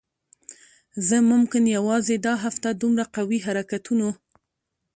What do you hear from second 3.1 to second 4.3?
قوي حرکتونو